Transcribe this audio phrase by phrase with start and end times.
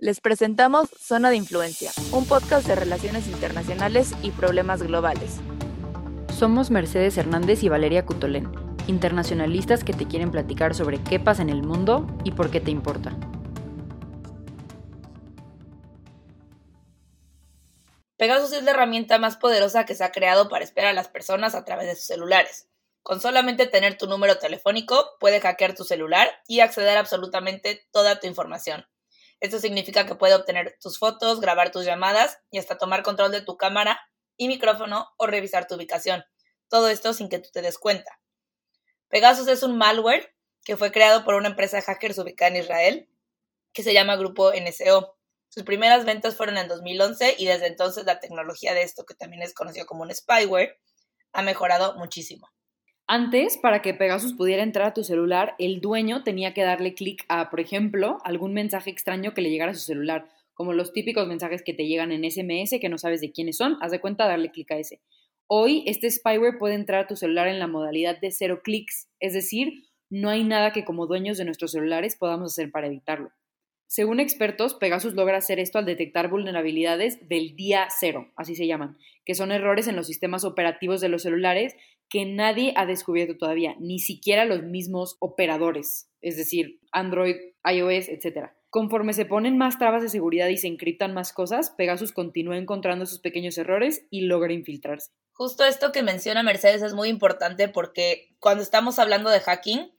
[0.00, 5.40] Les presentamos Zona de Influencia, un podcast de relaciones internacionales y problemas globales.
[6.38, 8.48] Somos Mercedes Hernández y Valeria Cutolén,
[8.86, 12.70] internacionalistas que te quieren platicar sobre qué pasa en el mundo y por qué te
[12.70, 13.16] importa.
[18.16, 21.56] Pegasus es la herramienta más poderosa que se ha creado para espiar a las personas
[21.56, 22.68] a través de sus celulares.
[23.02, 28.20] Con solamente tener tu número telefónico, puede hackear tu celular y acceder a absolutamente toda
[28.20, 28.86] tu información.
[29.40, 33.42] Esto significa que puede obtener tus fotos, grabar tus llamadas y hasta tomar control de
[33.42, 34.00] tu cámara
[34.36, 36.24] y micrófono o revisar tu ubicación.
[36.68, 38.20] Todo esto sin que tú te des cuenta.
[39.08, 43.08] Pegasus es un malware que fue creado por una empresa de hackers ubicada en Israel
[43.72, 45.16] que se llama Grupo NSO.
[45.48, 49.42] Sus primeras ventas fueron en 2011 y desde entonces la tecnología de esto, que también
[49.42, 50.78] es conocido como un spyware,
[51.32, 52.50] ha mejorado muchísimo.
[53.10, 57.24] Antes, para que Pegasus pudiera entrar a tu celular, el dueño tenía que darle clic
[57.28, 61.26] a, por ejemplo, algún mensaje extraño que le llegara a su celular, como los típicos
[61.26, 64.28] mensajes que te llegan en SMS que no sabes de quiénes son, haz de cuenta
[64.28, 65.00] darle clic a ese.
[65.46, 69.32] Hoy, este spyware puede entrar a tu celular en la modalidad de cero clics, es
[69.32, 73.30] decir, no hay nada que como dueños de nuestros celulares podamos hacer para evitarlo.
[73.86, 78.98] Según expertos, Pegasus logra hacer esto al detectar vulnerabilidades del día cero, así se llaman,
[79.24, 81.74] que son errores en los sistemas operativos de los celulares
[82.08, 88.50] que nadie ha descubierto todavía, ni siquiera los mismos operadores, es decir, Android, iOS, etc.
[88.70, 93.04] Conforme se ponen más trabas de seguridad y se encriptan más cosas, Pegasus continúa encontrando
[93.04, 95.10] esos pequeños errores y logra infiltrarse.
[95.32, 99.92] Justo esto que menciona Mercedes es muy importante porque cuando estamos hablando de hacking,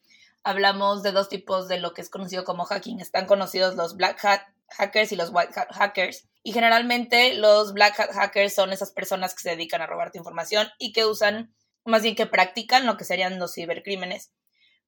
[0.44, 3.00] hablamos de dos tipos de lo que es conocido como hacking.
[3.00, 6.28] Están conocidos los black hat hackers y los white hat hackers.
[6.44, 10.68] Y generalmente los black hat hackers son esas personas que se dedican a robarte información
[10.78, 11.54] y que usan,
[11.90, 14.32] más bien que practican lo que serían los cibercrímenes.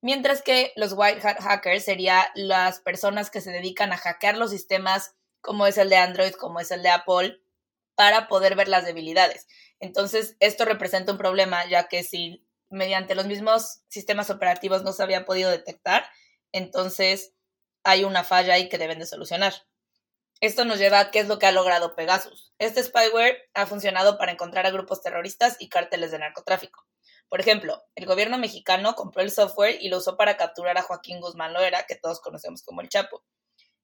[0.01, 4.51] Mientras que los white hat hackers serían las personas que se dedican a hackear los
[4.51, 7.39] sistemas como es el de Android, como es el de Apple,
[7.95, 9.47] para poder ver las debilidades.
[9.79, 15.03] Entonces, esto representa un problema, ya que si mediante los mismos sistemas operativos no se
[15.03, 16.05] había podido detectar,
[16.51, 17.33] entonces
[17.83, 19.53] hay una falla ahí que deben de solucionar.
[20.39, 22.53] Esto nos lleva a qué es lo que ha logrado Pegasus.
[22.57, 26.87] Este spyware ha funcionado para encontrar a grupos terroristas y cárteles de narcotráfico.
[27.31, 31.21] Por ejemplo, el gobierno mexicano compró el software y lo usó para capturar a Joaquín
[31.21, 33.23] Guzmán Loera, que todos conocemos como el Chapo.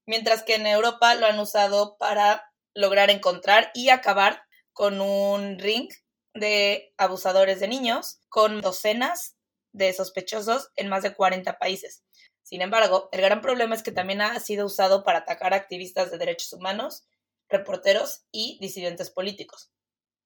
[0.05, 4.43] Mientras que en Europa lo han usado para lograr encontrar y acabar
[4.73, 5.87] con un ring
[6.33, 9.37] de abusadores de niños, con docenas
[9.71, 12.03] de sospechosos en más de 40 países.
[12.43, 16.11] Sin embargo, el gran problema es que también ha sido usado para atacar a activistas
[16.11, 17.05] de derechos humanos,
[17.47, 19.71] reporteros y disidentes políticos.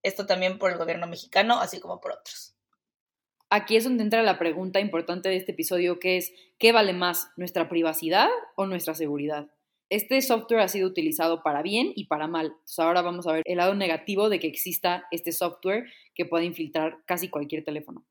[0.02, 2.56] Esto también por el gobierno mexicano, así como por otros.
[3.54, 7.32] Aquí es donde entra la pregunta importante de este episodio, que es, ¿qué vale más,
[7.36, 9.52] nuestra privacidad o nuestra seguridad?
[9.90, 12.56] Este software ha sido utilizado para bien y para mal.
[12.78, 15.84] ahora vamos a ver el lado negativo de que exista este software
[16.16, 18.06] que puede infiltrar casi cualquier teléfono.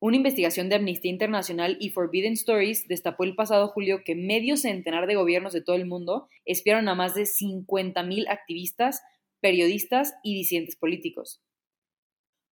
[0.00, 5.06] Una investigación de Amnistía Internacional y Forbidden Stories destapó el pasado julio que medio centenar
[5.06, 9.00] de gobiernos de todo el mundo espiaron a más de 50.000 activistas,
[9.40, 11.40] periodistas y disidentes políticos.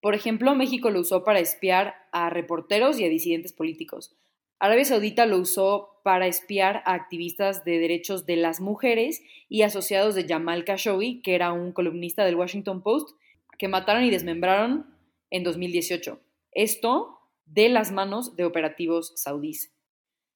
[0.03, 4.17] Por ejemplo, México lo usó para espiar a reporteros y a disidentes políticos.
[4.59, 10.17] Arabia Saudita lo usó para espiar a activistas de derechos de las mujeres y asociados
[10.17, 13.17] de Jamal Khashoggi, que era un columnista del Washington Post,
[13.59, 14.87] que mataron y desmembraron
[15.31, 16.19] en 2018.
[16.51, 19.73] Esto de las manos de operativos saudíes.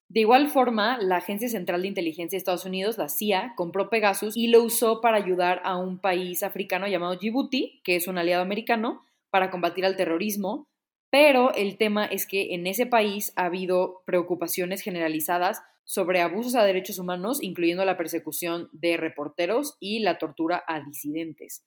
[0.08, 4.36] De igual forma, la Agencia Central de Inteligencia de Estados Unidos, la CIA, compró Pegasus
[4.36, 8.42] y lo usó para ayudar a un país africano llamado Djibouti, que es un aliado
[8.42, 10.68] americano, para combatir al terrorismo,
[11.10, 16.64] pero el tema es que en ese país ha habido preocupaciones generalizadas sobre abusos a
[16.64, 21.64] derechos humanos, incluyendo la persecución de reporteros y la tortura a disidentes.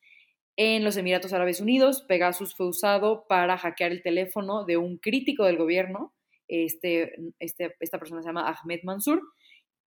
[0.58, 5.46] En los Emiratos Árabes Unidos, Pegasus fue usado para hackear el teléfono de un crítico
[5.46, 6.14] del gobierno.
[6.50, 9.22] Este, este, esta persona se llama Ahmed Mansour.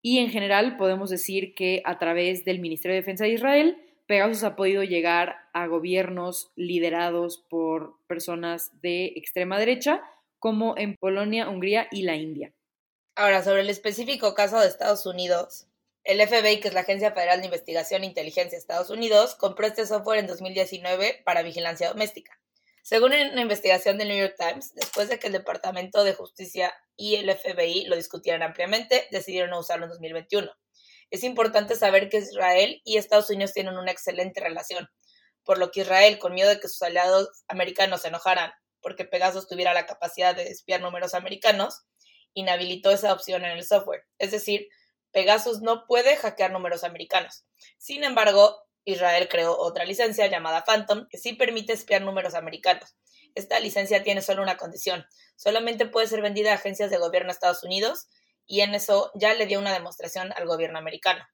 [0.02, 4.44] Y en general podemos decir que a través del Ministerio de Defensa de Israel, Pegasus
[4.44, 10.02] ha podido llegar a gobiernos liderados por personas de extrema derecha,
[10.40, 12.54] como en Polonia, Hungría y la India.
[13.16, 15.68] Ahora, sobre el específico caso de Estados Unidos,
[16.04, 19.68] el FBI, que es la Agencia Federal de Investigación e Inteligencia de Estados Unidos, compró
[19.68, 22.40] este software en 2019 para vigilancia doméstica.
[22.82, 27.16] Según una investigación del New York Times, después de que el Departamento de Justicia y
[27.16, 30.52] el FBI lo discutieran ampliamente, decidieron no usarlo en 2021.
[31.12, 34.90] Es importante saber que Israel y Estados Unidos tienen una excelente relación,
[35.44, 39.48] por lo que Israel, con miedo de que sus aliados americanos se enojaran porque Pegasus
[39.48, 41.84] tuviera la capacidad de espiar números americanos,
[42.34, 44.04] inhabilitó esa opción en el software.
[44.18, 44.68] Es decir,
[45.12, 47.46] Pegasus no puede hackear números americanos.
[47.78, 52.96] Sin embargo, Israel creó otra licencia llamada Phantom que sí permite espiar números americanos.
[53.36, 55.06] Esta licencia tiene solo una condición.
[55.36, 58.08] Solamente puede ser vendida a agencias de gobierno de Estados Unidos
[58.52, 61.26] y en eso ya le dio una demostración al gobierno americano.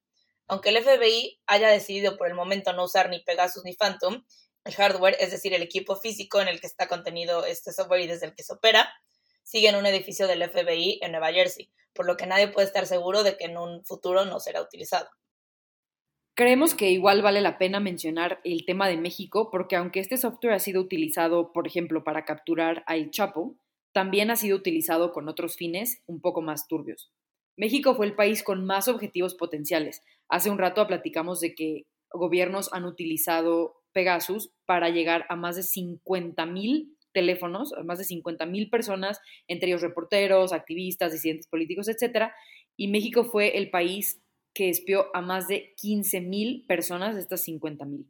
[0.46, 4.24] Aunque el FBI haya decidido por el momento no usar ni Pegasus ni Phantom,
[4.66, 8.08] el hardware, es decir, el equipo físico en el que está contenido este software y
[8.08, 8.88] desde el que se opera,
[9.42, 12.86] sigue en un edificio del FBI en Nueva Jersey, por lo que nadie puede estar
[12.86, 15.10] seguro de que en un futuro no será utilizado.
[16.36, 20.54] Creemos que igual vale la pena mencionar el tema de México porque aunque este software
[20.54, 23.56] ha sido utilizado, por ejemplo, para capturar a El Chapo,
[23.98, 27.12] también ha sido utilizado con otros fines un poco más turbios.
[27.58, 30.04] México fue el país con más objetivos potenciales.
[30.30, 35.64] Hace un rato platicamos de que gobiernos han utilizado Pegasus para llegar a más de
[35.64, 41.88] 50 mil teléfonos, a más de 50 mil personas, entre ellos reporteros, activistas, disidentes políticos,
[41.88, 42.28] etc.
[42.76, 44.22] Y México fue el país
[44.54, 48.06] que espió a más de 15 mil personas de estas 50 mil.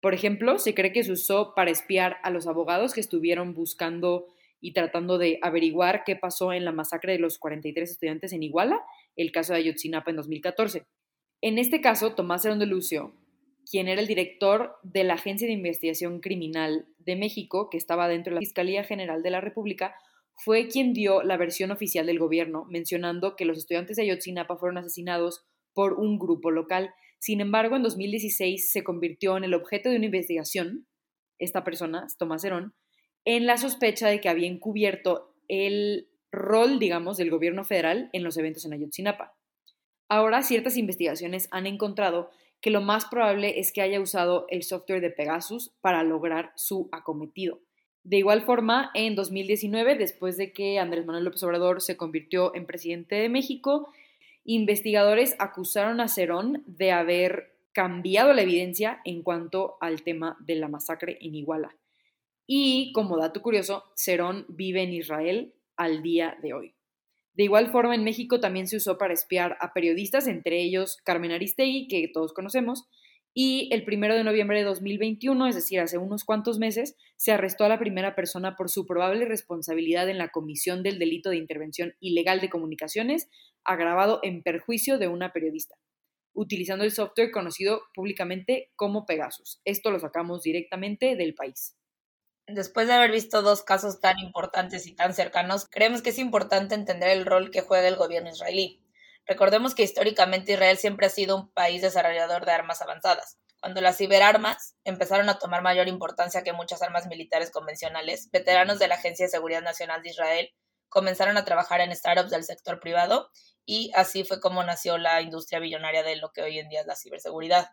[0.00, 4.28] Por ejemplo, se cree que se usó para espiar a los abogados que estuvieron buscando
[4.60, 8.80] y tratando de averiguar qué pasó en la masacre de los 43 estudiantes en Iguala,
[9.16, 10.86] el caso de Ayotzinapa en 2014.
[11.40, 13.14] En este caso, Tomás Herón de Lucio,
[13.70, 18.30] quien era el director de la Agencia de Investigación Criminal de México, que estaba dentro
[18.30, 19.94] de la Fiscalía General de la República,
[20.34, 24.78] fue quien dio la versión oficial del gobierno, mencionando que los estudiantes de Ayotzinapa fueron
[24.78, 25.44] asesinados
[25.74, 26.94] por un grupo local.
[27.18, 30.86] Sin embargo, en 2016 se convirtió en el objeto de una investigación,
[31.38, 32.74] esta persona, Tomás Herón,
[33.24, 38.36] en la sospecha de que había encubierto el rol, digamos, del gobierno federal en los
[38.36, 39.34] eventos en Ayotzinapa.
[40.08, 42.30] Ahora, ciertas investigaciones han encontrado
[42.60, 46.88] que lo más probable es que haya usado el software de Pegasus para lograr su
[46.92, 47.60] acometido.
[48.04, 52.66] De igual forma, en 2019, después de que Andrés Manuel López Obrador se convirtió en
[52.66, 53.92] presidente de México,
[54.44, 60.68] investigadores acusaron a Cerón de haber cambiado la evidencia en cuanto al tema de la
[60.68, 61.76] masacre en Iguala.
[62.50, 66.74] Y como dato curioso, Cerón vive en Israel al día de hoy.
[67.34, 71.30] De igual forma, en México también se usó para espiar a periodistas, entre ellos Carmen
[71.30, 72.88] Aristegui, que todos conocemos,
[73.34, 77.64] y el primero de noviembre de 2021, es decir, hace unos cuantos meses, se arrestó
[77.64, 81.92] a la primera persona por su probable responsabilidad en la comisión del delito de intervención
[82.00, 83.28] ilegal de comunicaciones
[83.62, 85.76] agravado en perjuicio de una periodista,
[86.32, 89.60] utilizando el software conocido públicamente como Pegasus.
[89.66, 91.77] Esto lo sacamos directamente del país.
[92.48, 96.74] Después de haber visto dos casos tan importantes y tan cercanos, creemos que es importante
[96.74, 98.82] entender el rol que juega el gobierno israelí.
[99.26, 103.38] Recordemos que históricamente Israel siempre ha sido un país desarrollador de armas avanzadas.
[103.60, 108.88] Cuando las ciberarmas empezaron a tomar mayor importancia que muchas armas militares convencionales, veteranos de
[108.88, 110.54] la Agencia de Seguridad Nacional de Israel
[110.88, 113.28] comenzaron a trabajar en startups del sector privado
[113.66, 116.86] y así fue como nació la industria billonaria de lo que hoy en día es
[116.86, 117.68] la ciberseguridad.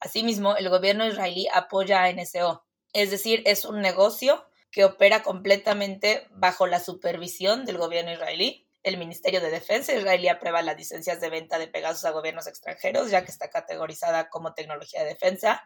[0.00, 6.26] Asimismo, el gobierno israelí apoya a NSO, es decir, es un negocio que opera completamente
[6.30, 11.30] bajo la supervisión del gobierno israelí el Ministerio de Defensa israelí aprueba las licencias de
[11.30, 15.62] venta de Pegasus a gobiernos extranjeros, ya que está categorizada como tecnología de defensa.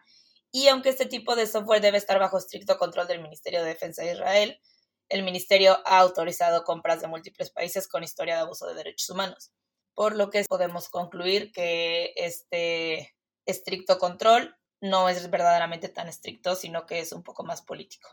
[0.51, 4.03] Y aunque este tipo de software debe estar bajo estricto control del Ministerio de Defensa
[4.03, 4.61] de Israel,
[5.09, 9.51] el Ministerio ha autorizado compras de múltiples países con historia de abuso de derechos humanos.
[9.95, 13.15] Por lo que podemos concluir que este
[13.45, 18.09] estricto control no es verdaderamente tan estricto, sino que es un poco más político.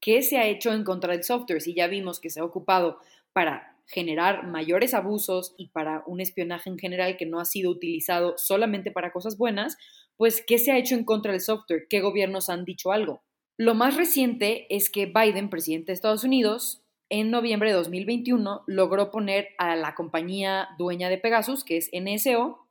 [0.00, 1.60] ¿Qué se ha hecho en contra del software?
[1.60, 3.00] Si ya vimos que se ha ocupado
[3.32, 8.36] para generar mayores abusos y para un espionaje en general que no ha sido utilizado
[8.36, 9.76] solamente para cosas buenas,
[10.16, 11.86] pues ¿qué se ha hecho en contra del software?
[11.88, 13.22] ¿Qué gobiernos han dicho algo?
[13.56, 19.10] Lo más reciente es que Biden, presidente de Estados Unidos, en noviembre de 2021 logró
[19.10, 22.67] poner a la compañía dueña de Pegasus, que es NSO,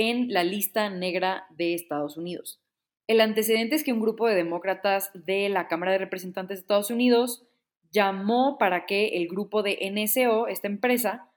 [0.00, 2.62] en la lista negra de Estados Unidos.
[3.08, 6.92] El antecedente es que un grupo de demócratas de la Cámara de Representantes de Estados
[6.92, 7.48] Unidos
[7.90, 11.32] llamó para que el grupo de NSO, esta empresa,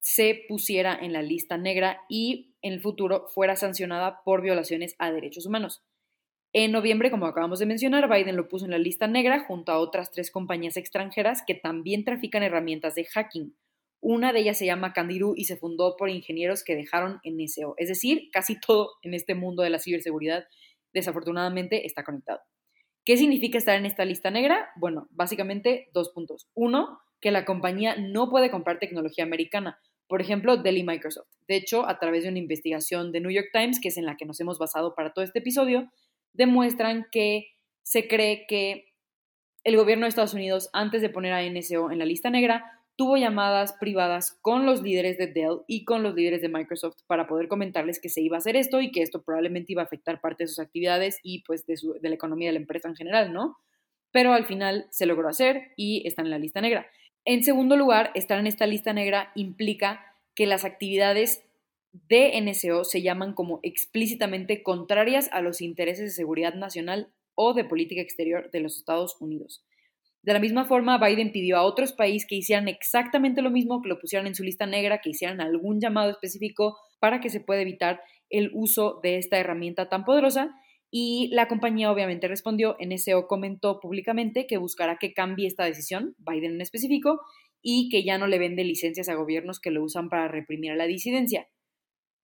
[0.00, 5.12] se pusiera en la lista negra y en el futuro fuera sancionada por violaciones a
[5.12, 5.82] derechos humanos.
[6.54, 9.78] En noviembre, como acabamos de mencionar, Biden lo puso en la lista negra junto a
[9.78, 13.54] otras tres compañías extranjeras que también trafican herramientas de hacking.
[14.00, 17.74] Una de ellas se llama Candiru y se fundó por ingenieros que dejaron NSO.
[17.76, 20.44] Es decir, casi todo en este mundo de la ciberseguridad
[20.92, 22.40] desafortunadamente está conectado.
[23.04, 24.70] ¿Qué significa estar en esta lista negra?
[24.76, 26.48] Bueno, básicamente dos puntos.
[26.54, 29.80] Uno, que la compañía no puede comprar tecnología americana.
[30.06, 31.28] Por ejemplo, Dell y Microsoft.
[31.46, 34.16] De hecho, a través de una investigación de New York Times, que es en la
[34.16, 35.90] que nos hemos basado para todo este episodio,
[36.32, 37.48] demuestran que
[37.82, 38.88] se cree que
[39.64, 43.16] el gobierno de Estados Unidos, antes de poner a NSO en la lista negra, tuvo
[43.16, 47.46] llamadas privadas con los líderes de Dell y con los líderes de Microsoft para poder
[47.46, 50.42] comentarles que se iba a hacer esto y que esto probablemente iba a afectar parte
[50.42, 53.56] de sus actividades y pues de, de la economía de la empresa en general, ¿no?
[54.10, 56.88] Pero al final se logró hacer y están en la lista negra.
[57.24, 61.44] En segundo lugar, estar en esta lista negra implica que las actividades
[62.08, 67.64] de NSO se llaman como explícitamente contrarias a los intereses de seguridad nacional o de
[67.64, 69.62] política exterior de los Estados Unidos.
[70.28, 73.88] De la misma forma, Biden pidió a otros países que hicieran exactamente lo mismo, que
[73.88, 77.62] lo pusieran en su lista negra, que hicieran algún llamado específico para que se pueda
[77.62, 80.54] evitar el uso de esta herramienta tan poderosa.
[80.90, 86.56] Y la compañía obviamente respondió, NSO comentó públicamente que buscará que cambie esta decisión, Biden
[86.56, 87.22] en específico,
[87.62, 90.76] y que ya no le vende licencias a gobiernos que lo usan para reprimir a
[90.76, 91.48] la disidencia.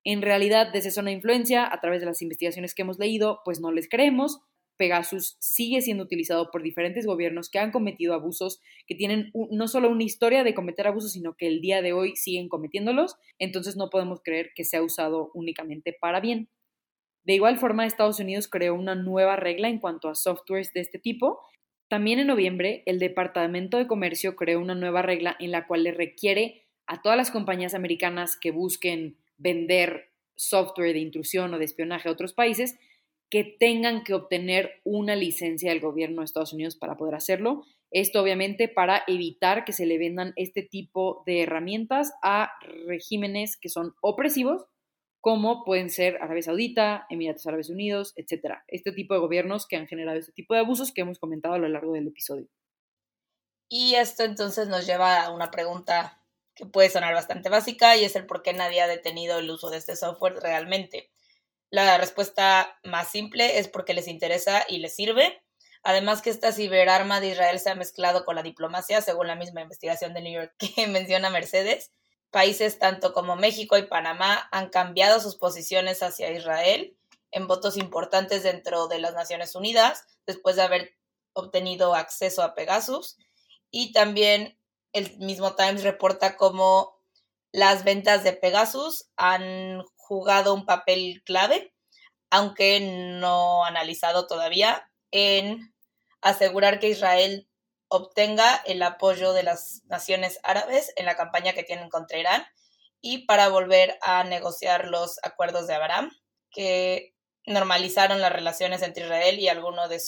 [0.05, 3.61] En realidad, desde zona de influencia, a través de las investigaciones que hemos leído, pues
[3.61, 4.43] no les creemos,
[4.77, 9.89] Pegasus sigue siendo utilizado por diferentes gobiernos que han cometido abusos, que tienen no solo
[9.89, 13.91] una historia de cometer abusos, sino que el día de hoy siguen cometiéndolos, entonces no
[13.91, 16.49] podemos creer que sea usado únicamente para bien.
[17.25, 20.99] De igual forma, Estados Unidos creó una nueva regla en cuanto a softwares de este
[20.99, 21.41] tipo.
[21.89, 25.93] También en noviembre, el Departamento de Comercio creó una nueva regla en la cual le
[25.93, 32.09] requiere a todas las compañías americanas que busquen vender software de intrusión o de espionaje
[32.09, 32.79] a otros países,
[33.35, 37.65] que tengan que obtener una licencia del gobierno de Estados Unidos para poder hacerlo.
[37.91, 42.53] Esto obviamente para evitar que se le vendan este tipo de herramientas a
[42.87, 44.67] regímenes que son opresivos,
[45.21, 48.59] como pueden ser Arabia Saudita, Emiratos Árabes Unidos, etc.
[48.69, 51.59] Este tipo de gobiernos que han generado este tipo de abusos que hemos comentado a
[51.59, 52.47] lo largo del episodio.
[53.69, 56.23] Y esto entonces nos lleva a una pregunta
[56.55, 59.71] que puede sonar bastante básica y es el por qué nadie ha detenido el uso
[59.71, 61.11] de este software realmente.
[61.75, 65.43] La respuesta más simple es porque les interesa y les sirve.
[65.83, 69.61] Además que esta ciberarma de Israel se ha mezclado con la diplomacia, según la misma
[69.61, 71.91] investigación de New York que menciona Mercedes.
[72.31, 76.97] Países tanto como México y Panamá han cambiado sus posiciones hacia Israel
[77.33, 80.95] en votos importantes dentro de las Naciones Unidas, después de haber
[81.33, 83.19] obtenido acceso a Pegasus.
[83.73, 84.57] Y también
[84.93, 87.01] el mismo Times reporta cómo
[87.51, 91.73] las ventas de Pegasus han jugado un papel clave,
[92.31, 95.75] aunque no analizado todavía, en
[96.21, 97.49] asegurar que Israel
[97.89, 102.45] obtenga el apoyo de las naciones árabes en la campaña que tienen contra Irán
[103.01, 106.11] y para volver a negociar los acuerdos de Abraham,
[106.51, 107.15] que
[107.47, 110.01] normalizaron las relaciones entre Israel y algunos de,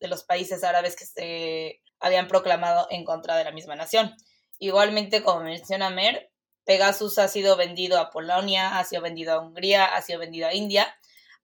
[0.00, 4.14] de los países árabes que se habían proclamado en contra de la misma nación.
[4.58, 6.30] Igualmente, como menciona Mer,
[6.68, 10.52] Pegasus ha sido vendido a Polonia, ha sido vendido a Hungría, ha sido vendido a
[10.52, 10.94] India,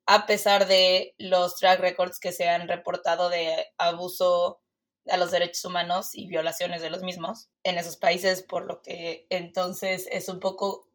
[0.04, 4.60] a pesar de los track records que se han reportado de abuso
[5.08, 9.26] a los derechos humanos y violaciones de los mismos en esos países, por lo que
[9.30, 10.90] entonces es un poco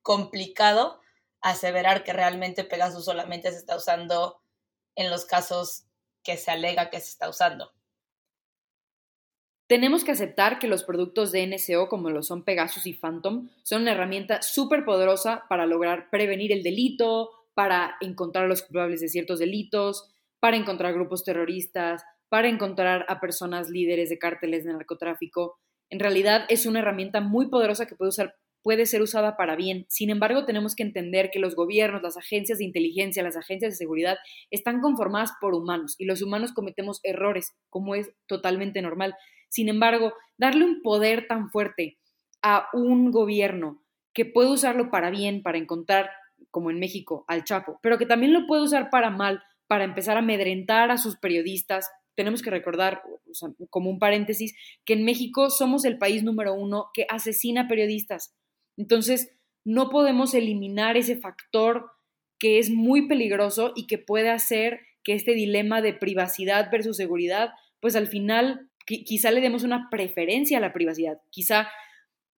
[0.00, 1.02] complicado
[1.42, 4.40] aseverar que realmente Pegasus solamente se está usando
[4.94, 5.84] en los casos
[6.22, 7.70] que se alega que se está usando.
[9.68, 13.82] Tenemos que aceptar que los productos de NSO, como lo son Pegasus y Phantom, son
[13.82, 19.10] una herramienta súper poderosa para lograr prevenir el delito, para encontrar a los culpables de
[19.10, 20.10] ciertos delitos,
[20.40, 25.58] para encontrar grupos terroristas, para encontrar a personas líderes de cárteles de narcotráfico.
[25.90, 29.84] En realidad es una herramienta muy poderosa que puede, usar, puede ser usada para bien.
[29.90, 33.76] Sin embargo, tenemos que entender que los gobiernos, las agencias de inteligencia, las agencias de
[33.76, 34.16] seguridad
[34.50, 39.14] están conformadas por humanos y los humanos cometemos errores, como es totalmente normal.
[39.48, 41.98] Sin embargo, darle un poder tan fuerte
[42.42, 46.10] a un gobierno que puede usarlo para bien, para encontrar,
[46.50, 50.16] como en México, al Chapo, pero que también lo puede usar para mal, para empezar
[50.16, 51.90] a amedrentar a sus periodistas.
[52.14, 53.02] Tenemos que recordar,
[53.70, 58.34] como un paréntesis, que en México somos el país número uno que asesina periodistas.
[58.76, 59.32] Entonces,
[59.64, 61.90] no podemos eliminar ese factor
[62.38, 67.50] que es muy peligroso y que puede hacer que este dilema de privacidad versus seguridad,
[67.80, 71.68] pues al final quizá le demos una preferencia a la privacidad, quizá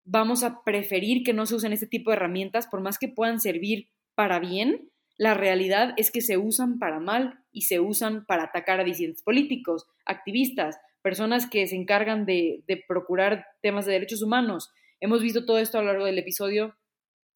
[0.03, 3.39] vamos a preferir que no se usen este tipo de herramientas, por más que puedan
[3.39, 8.43] servir para bien, la realidad es que se usan para mal y se usan para
[8.45, 14.21] atacar a disidentes políticos, activistas, personas que se encargan de, de procurar temas de derechos
[14.21, 14.71] humanos.
[15.01, 16.75] Hemos visto todo esto a lo largo del episodio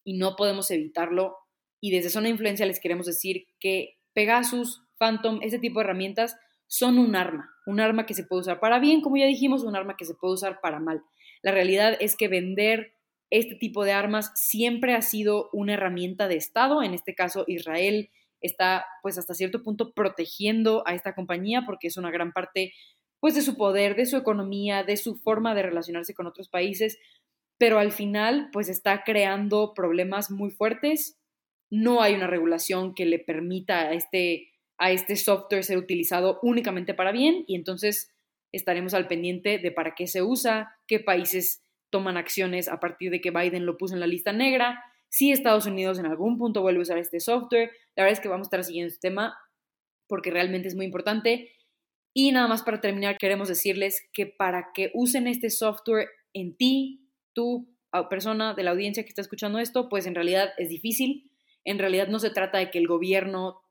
[0.03, 1.35] y no podemos evitarlo.
[1.81, 6.97] Y desde Zona Influencia les queremos decir que Pegasus, Phantom, ese tipo de herramientas son
[6.99, 9.95] un arma, un arma que se puede usar para bien, como ya dijimos, un arma
[9.97, 11.01] que se puede usar para mal.
[11.41, 12.93] La realidad es que vender
[13.29, 18.09] este tipo de armas siempre ha sido una herramienta de Estado, en este caso Israel
[18.41, 22.73] está pues hasta cierto punto protegiendo a esta compañía porque es una gran parte
[23.19, 26.99] pues de su poder, de su economía, de su forma de relacionarse con otros países.
[27.57, 31.17] pero al final pues está creando problemas muy fuertes.
[31.71, 36.93] No hay una regulación que le permita a este, a este software ser utilizado únicamente
[36.93, 38.11] para bien y entonces
[38.51, 43.21] estaremos al pendiente de para qué se usa, qué países toman acciones a partir de
[43.21, 46.79] que Biden lo puso en la lista negra, si Estados Unidos en algún punto vuelve
[46.79, 47.71] a usar este software.
[47.95, 49.37] La verdad es que vamos a estar siguiendo este tema
[50.07, 51.51] porque realmente es muy importante.
[52.15, 57.11] Y nada más para terminar, queremos decirles que para que usen este software en ti,
[57.33, 57.69] tú,
[58.09, 61.31] persona de la audiencia que está escuchando esto, pues en realidad es difícil.
[61.63, 63.61] En realidad no se trata de que el gobierno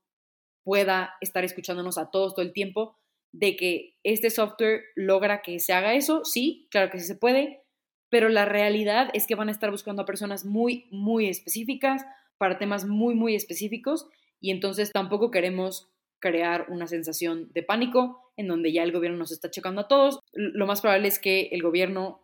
[0.64, 2.96] pueda estar escuchándonos a todos todo el tiempo,
[3.32, 7.62] de que este software logra que se haga eso, sí, claro que sí se puede,
[8.10, 12.02] pero la realidad es que van a estar buscando a personas muy, muy específicas
[12.36, 14.06] para temas muy, muy específicos
[14.40, 15.88] y entonces tampoco queremos
[16.18, 20.20] crear una sensación de pánico en donde ya el gobierno nos está checando a todos.
[20.32, 22.20] Lo más probable es que el gobierno,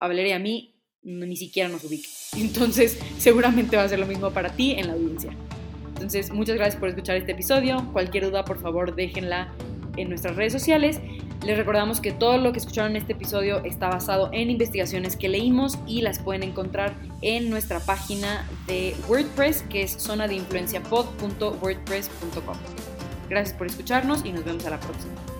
[0.00, 2.08] a Valeria a mí, ni siquiera nos ubique.
[2.36, 5.36] Entonces, seguramente va a ser lo mismo para ti en la audiencia.
[5.96, 7.90] Entonces, muchas gracias por escuchar este episodio.
[7.92, 9.48] Cualquier duda, por favor, déjenla
[9.96, 11.00] en nuestras redes sociales.
[11.44, 15.28] Les recordamos que todo lo que escucharon en este episodio está basado en investigaciones que
[15.28, 20.42] leímos y las pueden encontrar en nuestra página de WordPress, que es zona de.
[23.28, 25.35] Gracias por escucharnos y nos vemos a la próxima.